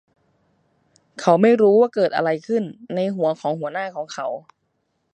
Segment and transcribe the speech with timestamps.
[1.21, 2.63] เขาไม่รู้ว่าเกิดอะไรขึ้น
[2.95, 4.27] ในหัวของหัวหน้าของเขา